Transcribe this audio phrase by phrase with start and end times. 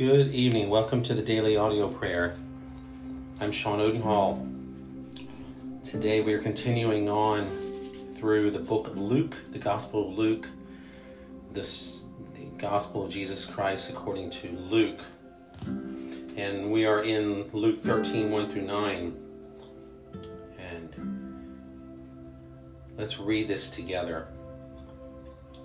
[0.00, 0.70] Good evening.
[0.70, 2.34] Welcome to the daily audio prayer.
[3.38, 4.48] I'm Sean Odenhall.
[5.84, 7.44] Today we are continuing on
[8.16, 10.48] through the book of Luke, the Gospel of Luke,
[11.52, 12.04] this,
[12.34, 15.00] the Gospel of Jesus Christ according to Luke.
[15.66, 19.14] And we are in Luke 13, 1 through 9.
[20.58, 21.76] And
[22.96, 24.28] let's read this together.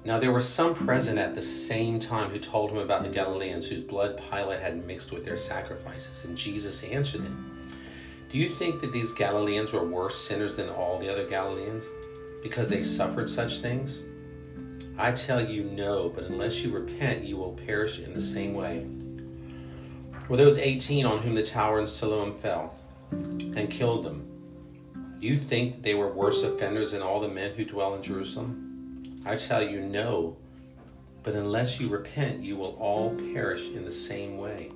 [0.06, 3.68] Now there were some present at the same time who told him about the Galileans
[3.68, 6.26] whose blood Pilate had mixed with their sacrifices.
[6.26, 7.72] And Jesus answered them,
[8.32, 11.84] Do you think that these Galileans were worse sinners than all the other Galileans
[12.44, 14.04] because they suffered such things?
[14.96, 18.86] I tell you, no, but unless you repent, you will perish in the same way.
[20.30, 22.76] Were those 18 on whom the tower in Siloam fell
[23.10, 24.28] and killed them?
[25.20, 28.65] Do you think they were worse offenders than all the men who dwell in Jerusalem?
[29.26, 30.38] I tell you, no.
[31.24, 34.72] But unless you repent, you will all perish in the same way.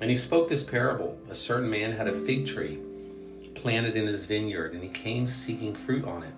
[0.00, 2.80] And he spoke this parable A certain man had a fig tree
[3.54, 6.34] planted in his vineyard, and he came seeking fruit on it,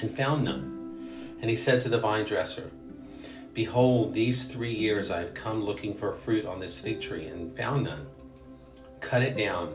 [0.00, 1.36] and found none.
[1.40, 2.70] And he said to the vine dresser,
[3.54, 7.54] Behold, these three years I have come looking for fruit on this fig tree, and
[7.56, 8.06] found none.
[9.00, 9.74] Cut it down.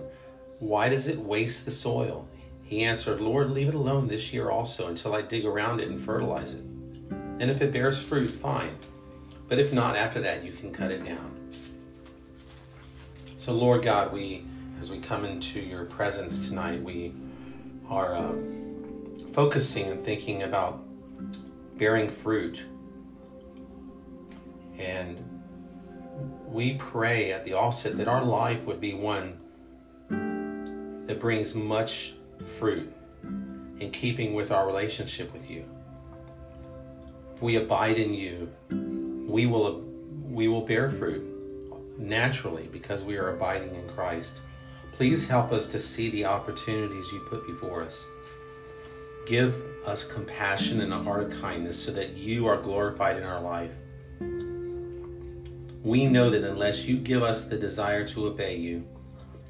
[0.60, 2.28] Why does it waste the soil?
[2.64, 6.00] He answered, Lord, leave it alone this year also until I dig around it and
[6.00, 6.64] fertilize it.
[7.40, 8.76] And if it bears fruit, fine.
[9.48, 11.32] But if not, after that, you can cut it down.
[13.38, 14.46] So, Lord God, we,
[14.80, 17.14] as we come into your presence tonight, we
[17.90, 18.34] are uh,
[19.34, 20.82] focusing and thinking about
[21.78, 22.64] bearing fruit.
[24.80, 25.20] And
[26.48, 29.42] we pray at the offset that our life would be one
[30.10, 32.92] that brings much fruit
[33.80, 35.66] in keeping with our relationship with you.
[37.36, 38.50] If we abide in you,
[39.28, 39.84] we will
[40.30, 41.24] we will bear fruit
[41.98, 44.34] naturally because we are abiding in Christ.
[44.94, 48.06] Please help us to see the opportunities you put before us.
[49.26, 49.56] Give
[49.86, 53.72] us compassion and a heart of kindness so that you are glorified in our life.
[55.84, 58.86] We know that unless you give us the desire to obey you,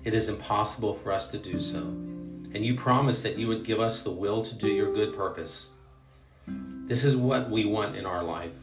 [0.04, 1.96] it is impossible for us to do so
[2.54, 5.72] and you promised that you would give us the will to do your good purpose.
[6.48, 8.54] This is what we want in our life.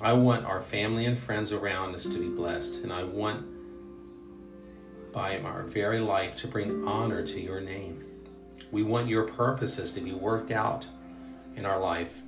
[0.00, 3.46] I want our family and friends around us to be blessed, and I want
[5.12, 8.04] by our very life to bring honor to your name.
[8.70, 10.86] We want your purposes to be worked out
[11.56, 12.22] in our life.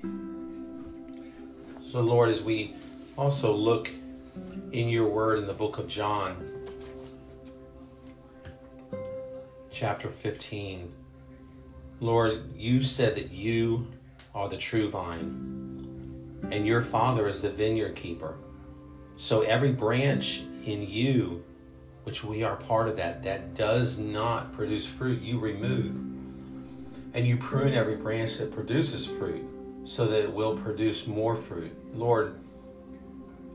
[1.91, 2.75] So, Lord, as we
[3.17, 3.91] also look
[4.73, 6.62] in your word in the book of John,
[9.73, 10.93] chapter 15.
[12.01, 13.89] Lord, you said that you
[14.35, 18.35] are the true vine, and your Father is the vineyard keeper.
[19.17, 21.43] So every branch in you,
[22.05, 25.95] which we are part of that, that does not produce fruit, you remove.
[27.15, 29.45] And you prune every branch that produces fruit
[29.85, 31.73] so that it will produce more fruit.
[31.95, 32.35] Lord,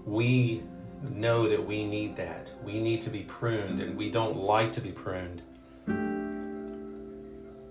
[0.05, 0.63] we
[1.11, 2.51] know that we need that.
[2.63, 5.41] We need to be pruned, and we don't like to be pruned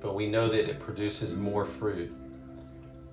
[0.06, 2.14] but we know that it produces more fruit.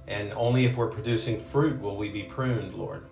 [0.07, 3.07] And only if we're producing fruit will we be pruned, Lord.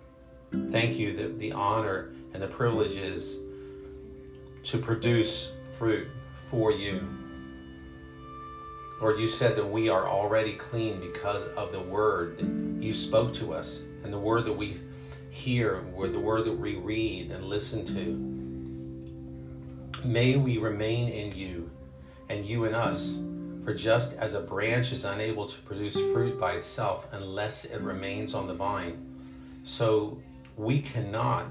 [0.70, 3.40] Thank you that the honor and the privilege is
[4.62, 6.06] to produce fruit
[6.48, 7.04] for you.
[9.00, 12.46] Lord, you said that we are already clean because of the word that
[12.80, 14.76] you spoke to us and the word that we
[15.30, 20.06] hear, the word that we read and listen to.
[20.06, 21.68] May we remain in you
[22.28, 23.24] and you in us
[23.64, 28.34] for just as a branch is unable to produce fruit by itself unless it remains
[28.34, 29.06] on the vine,
[29.62, 30.18] so
[30.56, 31.46] we cannot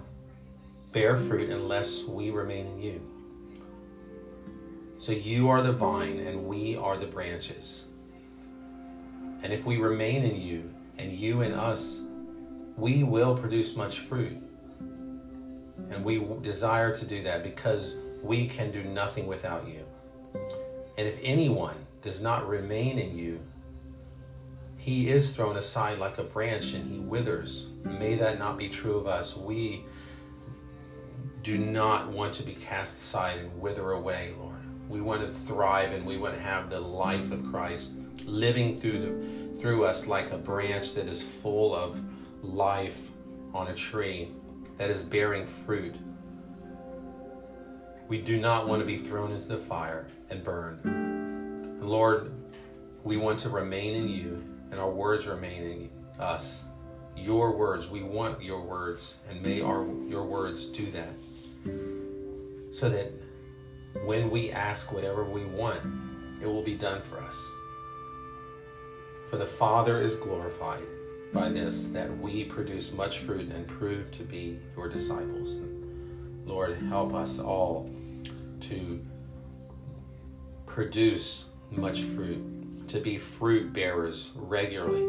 [0.92, 3.02] bear fruit unless we remain in you.
[5.00, 7.86] So you are the vine and we are the branches.
[9.42, 12.02] And if we remain in you and you in us,
[12.78, 14.38] we will produce much fruit.
[15.90, 19.84] And we desire to do that because we can do nothing without you.
[20.98, 23.40] And if anyone does not remain in you,
[24.78, 27.68] he is thrown aside like a branch and he withers.
[27.84, 29.38] May that not be true of us.
[29.38, 29.86] We
[31.44, 34.56] do not want to be cast aside and wither away, Lord.
[34.90, 37.92] We want to thrive and we want to have the life of Christ
[38.26, 42.02] living through the, through us like a branch that is full of
[42.44, 43.12] life
[43.54, 44.32] on a tree
[44.78, 45.96] that is bearing fruit.
[48.08, 51.11] We do not want to be thrown into the fire and burned.
[51.82, 52.32] Lord,
[53.04, 55.90] we want to remain in you and our words remain in
[56.20, 56.66] us.
[57.18, 61.14] Your words, we want your words, and may our your words do that.
[62.72, 63.12] so that
[64.06, 65.82] when we ask whatever we want,
[66.42, 67.38] it will be done for us.
[69.30, 70.84] For the Father is glorified
[71.34, 75.56] by this, that we produce much fruit and prove to be your disciples.
[75.56, 77.90] And Lord, help us all
[78.62, 79.06] to
[80.66, 85.08] produce much fruit, to be fruit bearers regularly,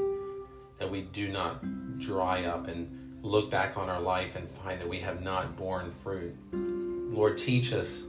[0.78, 4.88] that we do not dry up and look back on our life and find that
[4.88, 6.34] we have not borne fruit.
[6.52, 8.04] Lord, teach us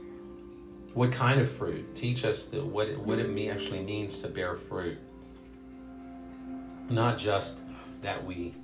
[0.94, 1.94] what kind of fruit.
[1.94, 4.98] Teach us what it, what it actually means to bear fruit.
[6.88, 7.60] Not just
[8.02, 8.54] that we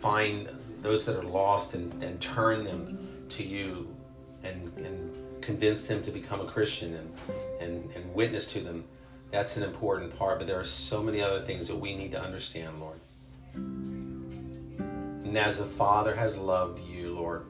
[0.00, 0.48] find
[0.80, 3.94] those that are lost and, and turn them to you
[4.42, 7.12] and, and convince them to become a Christian and,
[7.62, 8.84] and, and witness to them.
[9.30, 12.20] That's an important part, but there are so many other things that we need to
[12.20, 13.00] understand, Lord.
[13.54, 17.46] And as the Father has loved you, Lord,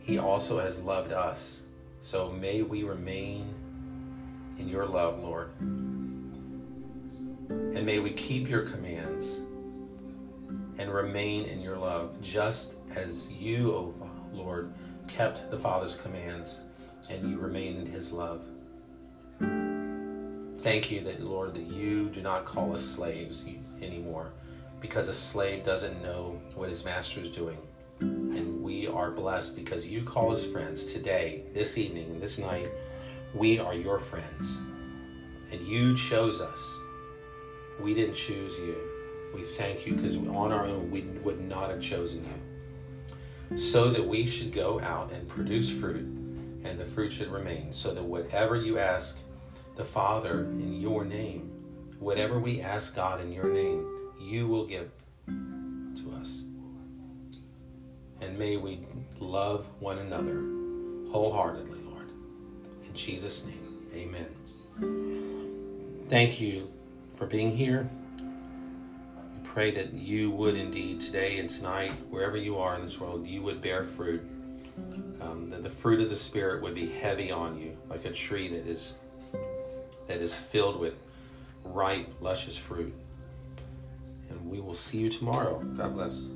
[0.00, 1.64] He also has loved us.
[2.00, 3.52] So may we remain
[4.58, 5.50] in your love, Lord.
[5.58, 6.30] And
[7.84, 9.40] may we keep your commands
[10.78, 14.72] and remain in your love, just as you, O oh Lord,
[15.08, 16.62] kept the Father's commands
[17.10, 18.42] and you remain in his love.
[20.64, 23.44] Thank you that, Lord, that you do not call us slaves
[23.82, 24.30] anymore
[24.80, 27.58] because a slave doesn't know what his master is doing.
[28.00, 32.70] And we are blessed because you call us friends today, this evening, this night.
[33.34, 34.62] We are your friends.
[35.52, 36.78] And you chose us.
[37.78, 38.74] We didn't choose you.
[39.34, 43.58] We thank you because on our own we would not have chosen you.
[43.58, 46.06] So that we should go out and produce fruit
[46.64, 49.18] and the fruit should remain, so that whatever you ask
[49.76, 51.50] the Father in your name,
[51.98, 53.86] whatever we ask God in your name,
[54.20, 54.90] you will give
[55.26, 56.44] to us.
[58.20, 58.80] And may we
[59.18, 60.42] love one another
[61.10, 62.08] wholeheartedly, Lord.
[62.86, 64.28] In Jesus' name, amen.
[66.08, 66.70] Thank you
[67.16, 67.88] for being here.
[68.18, 73.26] We pray that you would indeed today and tonight, wherever you are in this world,
[73.26, 74.22] you would bear fruit
[75.20, 78.48] um, that the fruit of the Spirit would be heavy on you, like a tree
[78.48, 78.94] that is
[80.06, 80.98] that is filled with
[81.64, 82.94] ripe, luscious fruit.
[84.30, 85.58] And we will see you tomorrow.
[85.58, 86.26] God bless.